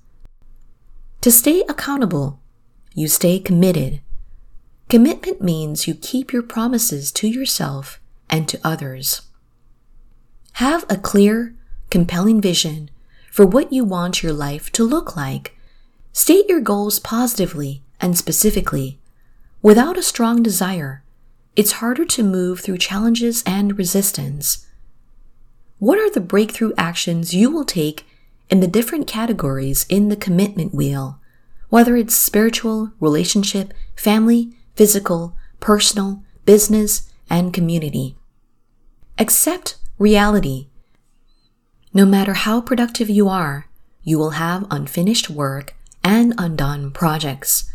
To 1.22 1.30
stay 1.30 1.62
accountable, 1.68 2.40
you 2.94 3.06
stay 3.06 3.38
committed. 3.38 4.00
Commitment 4.88 5.40
means 5.40 5.86
you 5.86 5.94
keep 5.94 6.32
your 6.32 6.42
promises 6.42 7.12
to 7.12 7.28
yourself 7.28 8.00
and 8.28 8.48
to 8.48 8.58
others. 8.64 9.22
Have 10.54 10.84
a 10.90 10.96
clear, 10.96 11.54
compelling 11.90 12.40
vision 12.40 12.90
for 13.30 13.46
what 13.46 13.72
you 13.72 13.84
want 13.84 14.24
your 14.24 14.32
life 14.32 14.72
to 14.72 14.82
look 14.82 15.16
like. 15.16 15.56
State 16.12 16.48
your 16.48 16.60
goals 16.60 16.98
positively 16.98 17.82
and 18.00 18.18
specifically. 18.18 18.98
Without 19.62 19.96
a 19.96 20.02
strong 20.02 20.42
desire, 20.42 21.04
it's 21.54 21.78
harder 21.78 22.04
to 22.04 22.24
move 22.24 22.58
through 22.58 22.78
challenges 22.78 23.44
and 23.46 23.78
resistance. 23.78 24.66
What 25.78 26.00
are 26.00 26.10
the 26.10 26.20
breakthrough 26.20 26.72
actions 26.76 27.32
you 27.32 27.48
will 27.48 27.64
take 27.64 28.06
in 28.52 28.60
the 28.60 28.66
different 28.66 29.06
categories 29.06 29.86
in 29.88 30.10
the 30.10 30.14
commitment 30.14 30.74
wheel, 30.74 31.18
whether 31.70 31.96
it's 31.96 32.14
spiritual, 32.14 32.92
relationship, 33.00 33.72
family, 33.96 34.54
physical, 34.76 35.34
personal, 35.58 36.22
business, 36.44 37.10
and 37.30 37.54
community? 37.54 38.14
Accept 39.18 39.78
reality. 39.98 40.68
No 41.94 42.04
matter 42.04 42.34
how 42.34 42.60
productive 42.60 43.08
you 43.08 43.26
are, 43.26 43.70
you 44.02 44.18
will 44.18 44.32
have 44.32 44.66
unfinished 44.70 45.30
work 45.30 45.74
and 46.04 46.34
undone 46.36 46.90
projects. 46.90 47.72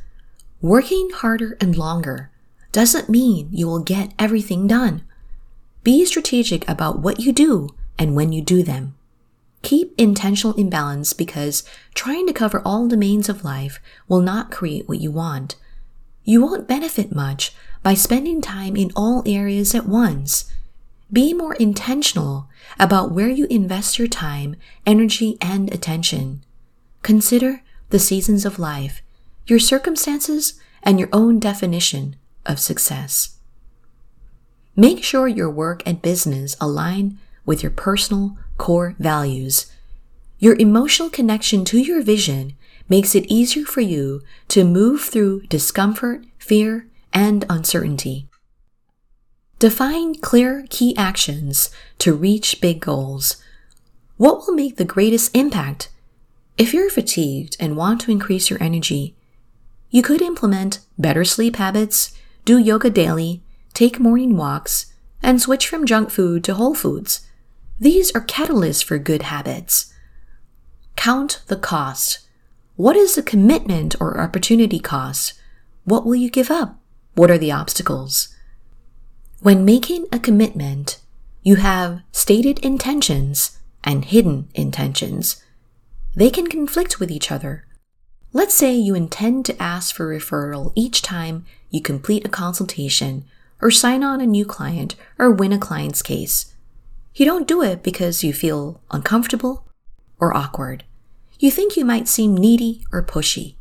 Working 0.62 1.10
harder 1.10 1.58
and 1.60 1.76
longer 1.76 2.30
doesn't 2.72 3.10
mean 3.10 3.50
you 3.52 3.66
will 3.66 3.80
get 3.82 4.14
everything 4.20 4.68
done. 4.68 5.02
Be 5.84 6.06
strategic 6.06 6.70
about 6.70 7.00
what 7.00 7.20
you 7.20 7.32
do 7.32 7.70
and 7.98 8.16
when 8.16 8.32
you 8.32 8.44
do 8.44 8.62
them. 8.62 8.97
Keep 9.68 9.94
intentional 9.98 10.54
imbalance 10.54 11.12
because 11.12 11.64
trying 11.94 12.26
to 12.28 12.32
cover 12.32 12.62
all 12.64 12.88
domains 12.88 13.28
of 13.28 13.44
life 13.44 13.82
will 14.08 14.22
not 14.22 14.50
create 14.50 14.88
what 14.88 15.02
you 15.02 15.12
want. 15.12 15.58
You 16.24 16.42
won't 16.42 16.70
benefit 16.70 17.14
much 17.14 17.54
by 17.84 17.94
spending 17.94 18.42
time 18.42 18.78
in 18.78 18.94
all 18.96 19.24
areas 19.26 19.76
at 19.76 19.86
once. 19.86 20.50
Be 21.12 21.34
more 21.34 21.56
intentional 21.56 22.48
about 22.80 23.12
where 23.12 23.30
you 23.30 23.46
invest 23.50 24.00
your 24.00 24.08
time, 24.08 24.56
energy, 24.86 25.38
and 25.42 25.70
attention. 25.74 26.46
Consider 27.02 27.62
the 27.90 28.00
seasons 28.00 28.46
of 28.46 28.60
life 28.60 29.02
your 29.48 29.60
circumstances, 29.60 30.60
and 30.84 31.00
your 31.00 31.10
own 31.12 31.40
definition 31.40 32.16
of 32.46 32.60
success. 32.60 33.38
Make 34.76 35.04
sure 35.04 35.28
your 35.28 35.50
work 35.50 35.82
and 35.86 36.02
business 36.02 36.56
align 36.62 37.18
with 37.48 37.64
your 37.64 37.72
personal 37.72 38.38
core 38.60 38.94
values. 39.00 39.72
Your 40.38 40.56
emotional 40.60 41.10
connection 41.10 41.66
to 41.66 41.80
your 41.80 42.04
vision 42.04 42.56
makes 42.88 43.16
it 43.16 43.26
easier 43.26 43.66
for 43.66 43.82
you 43.82 44.22
to 44.50 44.64
move 44.64 45.02
through 45.02 45.42
discomfort, 45.48 46.24
fear, 46.38 46.88
and 47.12 47.44
uncertainty. 47.50 48.28
Define 49.58 50.14
clear 50.16 50.68
key 50.70 50.96
actions 50.96 51.72
to 51.98 52.14
reach 52.14 52.62
big 52.62 52.80
goals. 52.80 53.38
What 54.18 54.40
will 54.40 54.54
make 54.54 54.78
the 54.78 54.86
greatest 54.86 55.36
impact? 55.36 55.90
If 56.58 56.74
you're 56.74 56.90
fatigued 56.90 57.58
and 57.60 57.76
want 57.76 58.02
to 58.02 58.12
increase 58.12 58.50
your 58.50 58.62
energy, 58.62 59.16
you 59.90 60.04
could 60.04 60.22
implement 60.22 60.80
better 60.98 61.24
sleep 61.24 61.56
habits, 61.56 62.14
do 62.46 62.58
yoga 62.58 62.90
daily, 62.90 63.42
take 63.74 64.00
morning 64.00 64.38
walks, 64.38 64.94
and 65.24 65.42
switch 65.42 65.68
from 65.68 65.86
junk 65.86 66.10
food 66.10 66.44
to 66.44 66.54
whole 66.54 66.76
foods. 66.76 67.27
These 67.80 68.12
are 68.16 68.26
catalysts 68.26 68.84
for 68.84 68.98
good 68.98 69.24
habits. 69.24 69.94
Count 70.96 71.44
the 71.46 71.56
cost. 71.56 72.20
What 72.76 72.96
is 72.96 73.14
the 73.14 73.22
commitment 73.22 73.96
or 74.00 74.20
opportunity 74.20 74.80
cost? 74.80 75.34
What 75.84 76.04
will 76.04 76.16
you 76.16 76.32
give 76.32 76.50
up? 76.50 76.80
What 77.14 77.30
are 77.30 77.38
the 77.38 77.52
obstacles? 77.52 78.36
When 79.42 79.64
making 79.64 80.08
a 80.12 80.18
commitment, 80.18 81.00
you 81.44 81.58
have 81.58 82.02
stated 82.12 82.58
intentions 82.60 83.60
and 83.84 84.06
hidden 84.06 84.50
intentions. 84.56 85.44
They 86.16 86.32
can 86.32 86.48
conflict 86.48 87.00
with 87.00 87.12
each 87.12 87.32
other. 87.32 87.68
Let's 88.34 88.56
say 88.56 88.74
you 88.74 88.96
intend 88.96 89.46
to 89.46 89.62
ask 89.62 89.96
for 89.96 90.08
referral 90.08 90.74
each 90.74 91.04
time 91.04 91.46
you 91.70 91.82
complete 91.82 92.26
a 92.26 92.30
consultation 92.30 93.26
or 93.62 93.70
sign 93.70 94.04
on 94.04 94.20
a 94.20 94.26
new 94.26 94.46
client 94.46 94.96
or 95.20 95.30
win 95.30 95.54
a 95.54 95.60
client's 95.60 96.02
case. 96.02 96.54
You 97.18 97.26
don't 97.26 97.48
do 97.48 97.64
it 97.64 97.82
because 97.82 98.24
you 98.24 98.32
feel 98.32 98.80
uncomfortable 98.92 99.66
or 100.20 100.38
awkward. 100.38 100.84
You 101.40 101.50
think 101.50 101.76
you 101.76 101.84
might 101.84 102.08
seem 102.08 102.38
needy 102.38 102.86
or 102.92 103.02
pushy. 103.02 103.56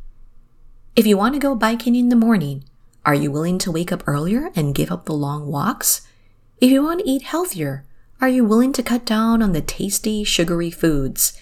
If 0.95 1.07
you 1.07 1.17
want 1.17 1.33
to 1.33 1.39
go 1.39 1.55
biking 1.55 1.95
in 1.95 2.09
the 2.09 2.15
morning, 2.15 2.65
are 3.03 3.15
you 3.15 3.31
willing 3.31 3.57
to 3.57 3.71
wake 3.71 3.91
up 3.91 4.03
earlier 4.05 4.51
and 4.55 4.75
give 4.75 4.91
up 4.91 5.05
the 5.05 5.13
long 5.13 5.47
walks? 5.47 6.07
If 6.61 6.69
you 6.69 6.83
want 6.83 6.99
to 6.99 7.09
eat 7.09 7.23
healthier, 7.23 7.83
are 8.21 8.29
you 8.29 8.45
willing 8.45 8.73
to 8.73 8.83
cut 8.83 9.05
down 9.05 9.41
on 9.41 9.53
the 9.53 9.61
tasty, 9.61 10.23
sugary 10.23 10.69
foods? 10.69 11.35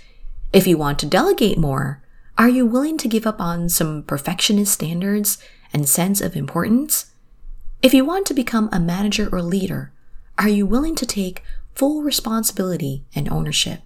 If 0.53 0.65
you 0.65 0.77
want 0.77 0.99
to 0.99 1.05
delegate 1.05 1.57
more, 1.57 2.01
are 2.37 2.47
you 2.47 2.65
willing 2.65 2.97
to 2.99 3.09
give 3.09 3.27
up 3.27 3.41
on 3.41 3.67
some 3.67 4.03
perfectionist 4.03 4.71
standards 4.71 5.37
and 5.73 5.89
sense 5.89 6.21
of 6.21 6.37
importance? 6.37 7.11
If 7.81 7.93
you 7.93 8.05
want 8.05 8.25
to 8.27 8.33
become 8.33 8.69
a 8.71 8.79
manager 8.79 9.27
or 9.29 9.41
leader, 9.41 9.91
are 10.37 10.49
you 10.49 10.65
willing 10.65 10.95
to 10.95 11.05
take 11.05 11.43
full 11.75 12.01
responsibility 12.01 13.03
and 13.13 13.29
ownership? 13.31 13.81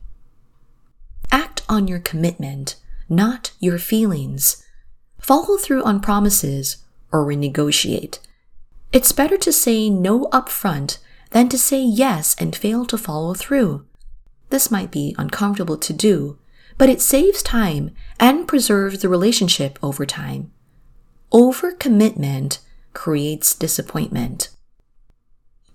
Act 1.31 1.63
on 1.67 1.87
your 1.87 1.99
commitment, 1.99 2.75
not 3.09 3.51
your 3.59 3.77
feelings. 3.77 4.63
Follow 5.19 5.57
through 5.57 5.83
on 5.83 5.99
promises 5.99 6.77
or 7.11 7.25
renegotiate. 7.25 8.19
It's 8.91 9.11
better 9.11 9.37
to 9.37 9.51
say 9.51 9.89
no 9.89 10.25
upfront 10.27 10.99
than 11.31 11.49
to 11.49 11.57
say 11.57 11.81
yes 11.81 12.35
and 12.39 12.55
fail 12.55 12.85
to 12.85 12.97
follow 12.97 13.33
through. 13.33 13.85
This 14.49 14.71
might 14.71 14.91
be 14.91 15.15
uncomfortable 15.17 15.77
to 15.77 15.93
do, 15.93 16.39
but 16.77 16.89
it 16.89 17.01
saves 17.01 17.43
time 17.43 17.91
and 18.19 18.47
preserves 18.47 19.01
the 19.01 19.09
relationship 19.09 19.77
over 19.83 20.05
time. 20.05 20.51
Overcommitment 21.31 22.59
creates 22.93 23.53
disappointment. 23.53 24.49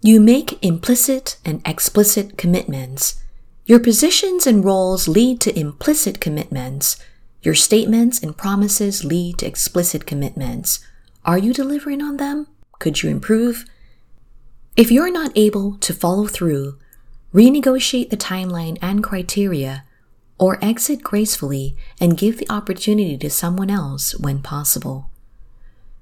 You 0.06 0.20
make 0.20 0.62
implicit 0.62 1.38
and 1.46 1.62
explicit 1.64 2.36
commitments. 2.36 3.22
Your 3.64 3.80
positions 3.80 4.46
and 4.46 4.62
roles 4.62 5.08
lead 5.08 5.40
to 5.40 5.58
implicit 5.58 6.20
commitments. 6.20 6.98
Your 7.40 7.54
statements 7.54 8.22
and 8.22 8.36
promises 8.36 9.02
lead 9.02 9.38
to 9.38 9.46
explicit 9.46 10.04
commitments. 10.04 10.86
Are 11.24 11.38
you 11.38 11.54
delivering 11.54 12.02
on 12.02 12.18
them? 12.18 12.48
Could 12.80 13.02
you 13.02 13.08
improve? 13.08 13.64
If 14.76 14.90
you're 14.90 15.10
not 15.10 15.32
able 15.34 15.78
to 15.78 15.94
follow 15.94 16.26
through, 16.26 16.78
renegotiate 17.32 18.10
the 18.10 18.18
timeline 18.18 18.76
and 18.82 19.02
criteria 19.02 19.84
or 20.38 20.62
exit 20.62 21.02
gracefully 21.02 21.78
and 21.98 22.18
give 22.18 22.36
the 22.36 22.50
opportunity 22.50 23.16
to 23.16 23.30
someone 23.30 23.70
else 23.70 24.14
when 24.18 24.42
possible. 24.42 25.08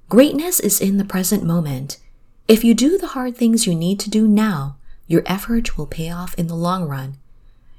Greatness 0.09 0.59
is 0.59 0.81
in 0.81 0.97
the 0.97 1.05
present 1.05 1.45
moment. 1.45 1.99
If 2.47 2.63
you 2.63 2.73
do 2.73 2.97
the 2.97 3.07
hard 3.07 3.37
things 3.37 3.65
you 3.65 3.73
need 3.73 3.99
to 4.01 4.09
do 4.09 4.27
now, 4.27 4.75
your 5.07 5.23
effort 5.25 5.77
will 5.77 5.87
pay 5.87 6.09
off 6.09 6.35
in 6.35 6.47
the 6.47 6.55
long 6.55 6.87
run. 6.87 7.17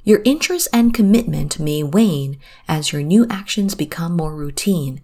Your 0.05 0.23
interest 0.25 0.69
and 0.73 0.95
commitment 0.95 1.59
may 1.59 1.83
wane 1.83 2.39
as 2.67 2.93
your 2.93 3.03
new 3.03 3.27
actions 3.29 3.75
become 3.75 4.17
more 4.17 4.35
routine. 4.35 5.03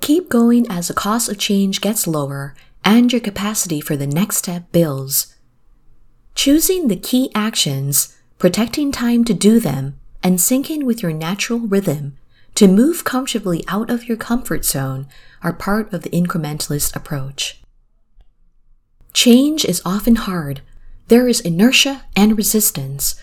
Keep 0.00 0.28
going 0.28 0.66
as 0.70 0.88
the 0.88 0.94
cost 0.94 1.28
of 1.28 1.38
change 1.38 1.80
gets 1.80 2.06
lower 2.06 2.54
and 2.84 3.12
your 3.12 3.20
capacity 3.20 3.80
for 3.80 3.96
the 3.96 4.06
next 4.06 4.38
step 4.38 4.70
builds. 4.72 5.36
Choosing 6.34 6.88
the 6.88 6.96
key 6.96 7.30
actions, 7.34 8.16
protecting 8.38 8.90
time 8.90 9.24
to 9.24 9.34
do 9.34 9.60
them, 9.60 9.98
and 10.22 10.38
syncing 10.38 10.82
with 10.82 11.00
your 11.00 11.12
natural 11.12 11.60
rhythm 11.60 12.16
to 12.56 12.66
move 12.66 13.04
comfortably 13.04 13.64
out 13.68 13.90
of 13.90 14.08
your 14.08 14.16
comfort 14.16 14.64
zone 14.64 15.06
are 15.42 15.52
part 15.52 15.92
of 15.92 16.02
the 16.02 16.10
incrementalist 16.10 16.94
approach. 16.96 17.63
Change 19.14 19.64
is 19.64 19.80
often 19.84 20.16
hard. 20.16 20.60
There 21.06 21.28
is 21.28 21.40
inertia 21.40 22.02
and 22.16 22.36
resistance. 22.36 23.14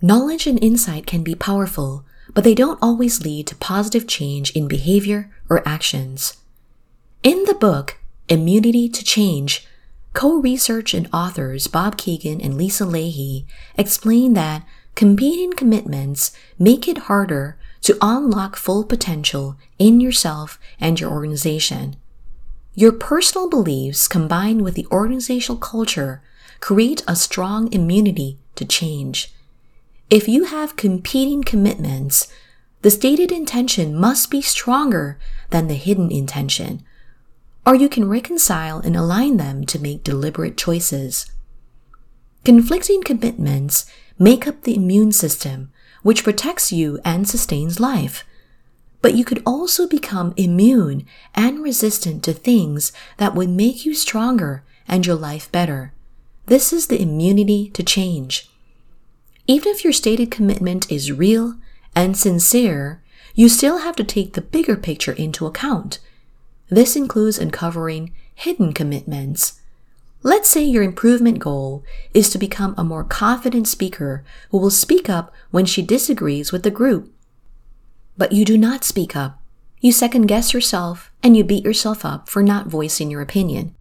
Knowledge 0.00 0.46
and 0.46 0.62
insight 0.64 1.06
can 1.06 1.22
be 1.22 1.34
powerful, 1.34 2.06
but 2.32 2.42
they 2.42 2.54
don't 2.54 2.78
always 2.80 3.22
lead 3.22 3.46
to 3.48 3.56
positive 3.56 4.06
change 4.08 4.50
in 4.52 4.66
behavior 4.66 5.30
or 5.50 5.66
actions. 5.68 6.38
In 7.22 7.44
the 7.44 7.54
book, 7.54 7.98
Immunity 8.30 8.88
to 8.88 9.04
Change, 9.04 9.68
Co 10.14 10.36
research 10.40 10.94
and 10.94 11.08
authors 11.12 11.66
Bob 11.66 11.96
Kegan 11.98 12.40
and 12.40 12.56
Lisa 12.56 12.84
Lahey 12.84 13.44
explain 13.76 14.32
that 14.34 14.66
competing 14.94 15.52
commitments 15.52 16.32
make 16.58 16.88
it 16.88 17.08
harder 17.08 17.58
to 17.82 17.98
unlock 18.00 18.56
full 18.56 18.84
potential 18.84 19.56
in 19.78 20.00
yourself 20.00 20.58
and 20.80 20.98
your 20.98 21.10
organization. 21.10 21.96
Your 22.74 22.92
personal 22.92 23.50
beliefs 23.50 24.08
combined 24.08 24.62
with 24.62 24.74
the 24.74 24.86
organizational 24.90 25.58
culture 25.58 26.22
create 26.60 27.02
a 27.06 27.14
strong 27.14 27.70
immunity 27.72 28.38
to 28.54 28.64
change. 28.64 29.34
If 30.08 30.26
you 30.26 30.44
have 30.44 30.76
competing 30.76 31.42
commitments, 31.42 32.28
the 32.80 32.90
stated 32.90 33.30
intention 33.30 33.94
must 33.94 34.30
be 34.30 34.40
stronger 34.40 35.18
than 35.50 35.68
the 35.68 35.74
hidden 35.74 36.10
intention, 36.10 36.82
or 37.66 37.74
you 37.74 37.88
can 37.88 38.08
reconcile 38.08 38.78
and 38.78 38.96
align 38.96 39.36
them 39.36 39.64
to 39.66 39.78
make 39.78 40.02
deliberate 40.02 40.56
choices. 40.56 41.30
Conflicting 42.44 43.02
commitments 43.02 43.86
make 44.18 44.46
up 44.46 44.62
the 44.62 44.74
immune 44.74 45.12
system, 45.12 45.70
which 46.02 46.24
protects 46.24 46.72
you 46.72 46.98
and 47.04 47.28
sustains 47.28 47.78
life. 47.78 48.24
But 49.02 49.14
you 49.14 49.24
could 49.24 49.42
also 49.44 49.86
become 49.86 50.32
immune 50.36 51.04
and 51.34 51.62
resistant 51.62 52.22
to 52.24 52.32
things 52.32 52.92
that 53.18 53.34
would 53.34 53.50
make 53.50 53.84
you 53.84 53.94
stronger 53.94 54.62
and 54.88 55.04
your 55.04 55.16
life 55.16 55.50
better. 55.52 55.92
This 56.46 56.72
is 56.72 56.86
the 56.86 57.02
immunity 57.02 57.68
to 57.70 57.82
change. 57.82 58.48
Even 59.46 59.72
if 59.72 59.84
your 59.84 59.92
stated 59.92 60.30
commitment 60.30 60.90
is 60.90 61.12
real 61.12 61.56
and 61.94 62.16
sincere, 62.16 63.02
you 63.34 63.48
still 63.48 63.78
have 63.78 63.96
to 63.96 64.04
take 64.04 64.34
the 64.34 64.40
bigger 64.40 64.76
picture 64.76 65.12
into 65.12 65.46
account. 65.46 65.98
This 66.68 66.96
includes 66.96 67.38
uncovering 67.38 68.12
hidden 68.34 68.72
commitments. 68.72 69.60
Let's 70.22 70.48
say 70.48 70.62
your 70.62 70.84
improvement 70.84 71.40
goal 71.40 71.84
is 72.14 72.30
to 72.30 72.38
become 72.38 72.74
a 72.78 72.84
more 72.84 73.02
confident 73.02 73.66
speaker 73.66 74.24
who 74.50 74.58
will 74.58 74.70
speak 74.70 75.10
up 75.10 75.34
when 75.50 75.66
she 75.66 75.82
disagrees 75.82 76.52
with 76.52 76.62
the 76.62 76.70
group. 76.70 77.12
But 78.16 78.32
you 78.32 78.44
do 78.44 78.58
not 78.58 78.84
speak 78.84 79.16
up. 79.16 79.40
You 79.80 79.92
second 79.92 80.26
guess 80.26 80.54
yourself 80.54 81.10
and 81.22 81.36
you 81.36 81.44
beat 81.44 81.64
yourself 81.64 82.04
up 82.04 82.28
for 82.28 82.42
not 82.42 82.66
voicing 82.66 83.10
your 83.10 83.20
opinion. 83.20 83.74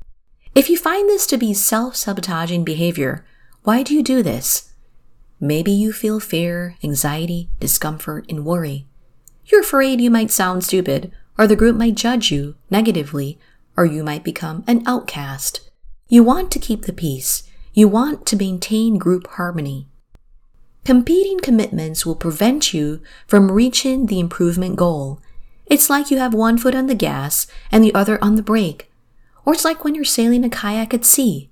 If 0.56 0.70
you 0.70 0.78
find 0.78 1.08
this 1.08 1.28
to 1.28 1.38
be 1.38 1.54
self 1.54 1.96
sabotaging 1.96 2.64
behavior, 2.64 3.26
why 3.64 3.84
do 3.84 3.94
you 3.94 4.04
do 4.04 4.24
this? 4.24 4.74
Maybe 5.40 5.72
you 5.72 5.92
feel 5.92 6.20
fear, 6.20 6.76
anxiety, 6.84 7.50
discomfort, 7.60 8.26
and 8.30 8.46
worry. 8.46 8.88
You're 9.46 9.62
afraid 9.62 10.02
you 10.02 10.12
might 10.12 10.32
sound 10.32 10.64
stupid, 10.64 11.12
or 11.38 11.48
the 11.48 11.56
group 11.56 11.76
might 11.76 11.96
judge 11.96 12.32
you 12.32 12.56
negatively, 12.70 13.40
or 13.76 13.86
you 13.86 14.04
might 14.04 14.24
become 14.24 14.64
an 14.68 14.84
outcast. 14.86 15.70
You 16.08 16.24
want 16.24 16.52
to 16.52 16.60
keep 16.60 16.86
the 16.86 16.94
peace. 16.94 17.44
You 17.74 17.88
want 17.88 18.26
to 18.28 18.36
maintain 18.36 18.98
group 18.98 19.28
harmony. 19.28 19.88
Competing 20.84 21.40
commitments 21.40 22.06
will 22.06 22.16
prevent 22.16 22.74
you 22.74 23.02
from 23.28 23.52
reaching 23.52 24.08
the 24.08 24.20
improvement 24.20 24.76
goal. 24.76 25.22
It's 25.68 25.90
like 25.90 26.10
you 26.10 26.18
have 26.18 26.34
one 26.34 26.58
foot 26.58 26.74
on 26.74 26.88
the 26.88 26.96
gas 26.96 27.46
and 27.72 27.84
the 27.84 27.94
other 27.94 28.22
on 28.24 28.36
the 28.36 28.42
brake. 28.42 28.92
Or 29.46 29.54
it's 29.54 29.64
like 29.64 29.84
when 29.84 29.94
you're 29.94 30.04
sailing 30.04 30.44
a 30.44 30.50
kayak 30.50 30.94
at 30.94 31.06
sea. 31.06 31.52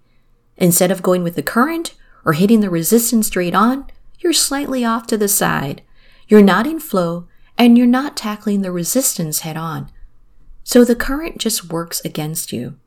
Instead 0.58 0.92
of 0.92 1.04
going 1.04 1.24
with 1.24 1.36
the 1.36 1.44
current 1.44 1.96
or 2.26 2.34
hitting 2.34 2.60
the 2.60 2.70
resistance 2.70 3.28
straight 3.28 3.54
on, 3.54 3.86
you're 4.20 4.34
slightly 4.34 4.84
off 4.84 5.08
to 5.08 5.18
the 5.18 5.28
side. 5.28 5.84
You're 6.28 6.42
not 6.42 6.68
in 6.68 6.80
flow 6.80 7.28
and 7.58 7.78
you're 7.78 7.88
not 7.88 8.18
tackling 8.18 8.62
the 8.62 8.72
resistance 8.72 9.40
head 9.40 9.58
on. 9.58 9.92
So 10.64 10.84
the 10.84 10.96
current 10.96 11.38
just 11.38 11.70
works 11.70 12.02
against 12.04 12.52
you. 12.52 12.78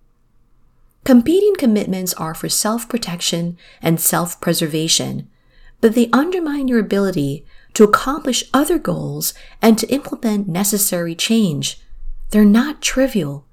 Competing 1.04 1.54
commitments 1.56 2.14
are 2.14 2.34
for 2.34 2.48
self 2.48 2.88
protection 2.88 3.56
and 3.80 4.00
self 4.00 4.40
preservation, 4.40 5.28
but 5.82 5.94
they 5.94 6.08
undermine 6.10 6.66
your 6.66 6.78
ability 6.78 7.44
to 7.74 7.84
accomplish 7.84 8.44
other 8.54 8.78
goals 8.78 9.34
and 9.60 9.78
to 9.78 9.86
implement 9.88 10.48
necessary 10.48 11.14
change. 11.14 11.78
They're 12.30 12.46
not 12.46 12.80
trivial. 12.80 13.44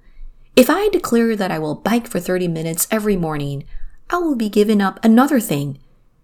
If 0.55 0.69
I 0.69 0.87
declare 0.87 1.35
that 1.35 1.51
I 1.51 1.59
will 1.59 1.75
bike 1.75 2.07
for 2.07 2.21
30 2.21 2.47
minutes 2.47 2.87
every 2.89 3.17
morning, 3.17 3.65
I 4.09 4.19
will 4.19 4.35
be 4.37 4.47
giving 4.47 4.81
up 4.81 5.03
another 5.03 5.41
thing. 5.41 5.77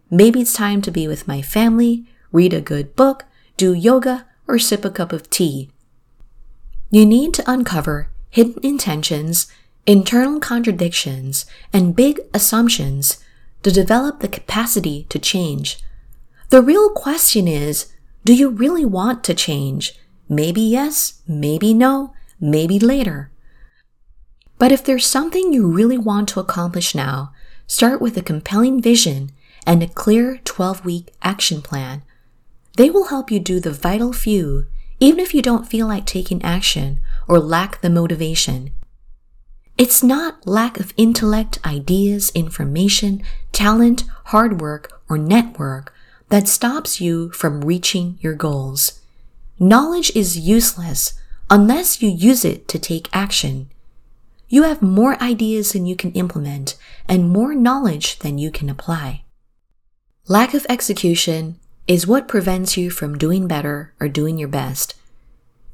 Maybe 0.10 0.39
it's 0.39 0.53
time 0.53 0.82
to 0.84 0.91
be 0.91 1.06
with 1.06 1.27
my 1.27 1.41
family, 1.41 2.06
read 2.32 2.53
a 2.53 2.62
good 2.62 2.95
book, 2.95 3.25
do 3.58 3.73
yoga, 3.73 4.25
or 4.47 4.58
sip 4.58 4.86
a 4.86 4.89
cup 4.89 5.12
of 5.12 5.29
tea. 5.29 5.69
You 6.89 7.06
need 7.06 7.34
to 7.34 7.51
uncover 7.51 8.10
hidden 8.29 8.63
intentions 8.63 9.47
internal 9.86 10.39
contradictions, 10.39 11.45
and 11.71 11.95
big 11.95 12.19
assumptions 12.34 13.23
to 13.63 13.71
develop 13.71 14.19
the 14.19 14.27
capacity 14.27 15.06
to 15.10 15.19
change. 15.19 15.77
The 16.55 16.61
real 16.61 16.89
question 16.91 17.49
is, 17.49 17.91
do 18.23 18.33
you 18.33 18.47
really 18.47 18.85
want 18.85 19.25
to 19.25 19.33
change? 19.33 19.99
Maybe 20.29 20.61
yes, 20.61 21.21
maybe 21.27 21.73
no, 21.73 22.13
maybe 22.39 22.79
later. 22.79 23.29
But 24.57 24.71
if 24.71 24.81
there's 24.81 25.05
something 25.05 25.51
you 25.51 25.67
really 25.67 25.97
want 25.97 26.29
to 26.29 26.39
accomplish 26.39 26.95
now, 26.95 27.33
start 27.67 27.99
with 27.99 28.15
a 28.15 28.21
compelling 28.21 28.81
vision 28.81 29.31
and 29.67 29.83
a 29.83 29.87
clear 29.89 30.39
12 30.45 30.85
week 30.85 31.11
action 31.21 31.61
plan. 31.61 32.03
They 32.77 32.89
will 32.89 33.09
help 33.09 33.29
you 33.29 33.41
do 33.41 33.59
the 33.59 33.71
vital 33.71 34.13
few, 34.13 34.67
even 35.01 35.19
if 35.19 35.33
you 35.33 35.41
don't 35.41 35.67
feel 35.67 35.87
like 35.87 36.05
taking 36.05 36.41
action 36.41 37.01
or 37.27 37.37
lack 37.37 37.81
the 37.81 37.89
motivation. 37.89 38.71
It's 39.77 40.01
not 40.01 40.47
lack 40.47 40.79
of 40.79 40.93
intellect, 40.95 41.59
ideas, 41.65 42.31
information, 42.33 43.23
talent, 43.51 44.05
hard 44.27 44.61
work, 44.61 45.01
or 45.09 45.17
network 45.17 45.91
that 46.29 46.47
stops 46.47 46.99
you 46.99 47.31
from 47.31 47.63
reaching 47.63 48.17
your 48.21 48.33
goals. 48.33 49.01
Knowledge 49.59 50.11
is 50.15 50.38
useless 50.38 51.13
unless 51.49 52.01
you 52.01 52.09
use 52.09 52.43
it 52.43 52.67
to 52.67 52.79
take 52.79 53.09
action. 53.13 53.69
You 54.49 54.63
have 54.63 54.81
more 54.81 55.21
ideas 55.21 55.71
than 55.71 55.85
you 55.85 55.95
can 55.95 56.11
implement 56.13 56.75
and 57.07 57.29
more 57.29 57.55
knowledge 57.55 58.19
than 58.19 58.38
you 58.38 58.51
can 58.51 58.69
apply. 58.69 59.23
Lack 60.27 60.53
of 60.53 60.65
execution 60.69 61.59
is 61.88 62.07
what 62.07 62.27
prevents 62.27 62.77
you 62.77 62.89
from 62.89 63.17
doing 63.17 63.47
better 63.47 63.93
or 63.99 64.07
doing 64.07 64.38
your 64.38 64.47
best. 64.47 64.95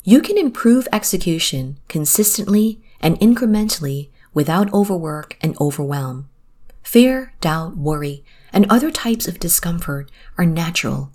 You 0.04 0.22
can 0.22 0.38
improve 0.38 0.88
execution 0.92 1.78
consistently 1.88 2.82
and 3.00 3.20
incrementally 3.20 4.10
without 4.34 4.74
overwork 4.74 5.38
and 5.42 5.56
overwhelm. 5.62 6.28
Fear, 6.84 7.34
doubt, 7.40 7.78
worry, 7.78 8.26
and 8.54 8.66
other 8.70 8.92
types 8.92 9.28
of 9.28 9.40
discomfort 9.40 10.10
are 10.38 10.46
natural. 10.46 11.12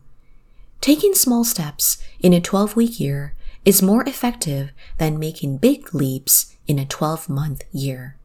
Taking 0.80 1.14
small 1.14 1.44
steps 1.44 1.98
in 2.20 2.32
a 2.32 2.40
12 2.40 2.76
week 2.76 3.00
year 3.00 3.34
is 3.64 3.82
more 3.82 4.02
effective 4.04 4.70
than 4.98 5.18
making 5.18 5.58
big 5.58 5.94
leaps 5.94 6.56
in 6.66 6.78
a 6.78 6.86
12 6.86 7.28
month 7.28 7.64
year. 7.72 8.16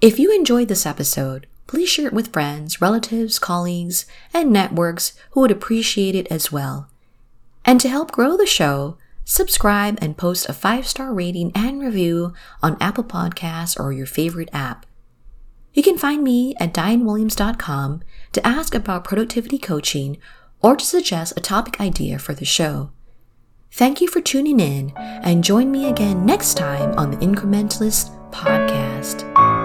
If 0.00 0.18
you 0.18 0.34
enjoyed 0.34 0.68
this 0.68 0.86
episode, 0.86 1.46
please 1.66 1.88
share 1.88 2.06
it 2.06 2.12
with 2.12 2.32
friends, 2.32 2.80
relatives, 2.80 3.38
colleagues, 3.38 4.06
and 4.32 4.52
networks 4.52 5.14
who 5.30 5.40
would 5.40 5.50
appreciate 5.50 6.14
it 6.14 6.26
as 6.30 6.52
well. 6.52 6.88
And 7.64 7.80
to 7.80 7.88
help 7.88 8.12
grow 8.12 8.36
the 8.36 8.46
show, 8.46 8.98
subscribe, 9.24 9.98
and 10.00 10.16
post 10.16 10.48
a 10.48 10.52
five 10.52 10.86
star 10.86 11.12
rating 11.12 11.50
and 11.54 11.80
review 11.80 12.32
on 12.62 12.76
Apple 12.80 13.04
Podcasts 13.04 13.78
or 13.78 13.92
your 13.92 14.06
favorite 14.06 14.50
app. 14.52 14.86
You 15.76 15.82
can 15.82 15.98
find 15.98 16.24
me 16.24 16.54
at 16.58 16.72
dianewilliams.com 16.72 18.02
to 18.32 18.46
ask 18.46 18.74
about 18.74 19.04
productivity 19.04 19.58
coaching 19.58 20.16
or 20.62 20.74
to 20.74 20.84
suggest 20.84 21.34
a 21.36 21.40
topic 21.40 21.78
idea 21.78 22.18
for 22.18 22.32
the 22.32 22.46
show. 22.46 22.90
Thank 23.70 24.00
you 24.00 24.08
for 24.08 24.22
tuning 24.22 24.58
in 24.58 24.94
and 24.96 25.44
join 25.44 25.70
me 25.70 25.90
again 25.90 26.24
next 26.24 26.54
time 26.54 26.98
on 26.98 27.10
the 27.10 27.18
Incrementalist 27.18 28.10
Podcast. 28.32 29.55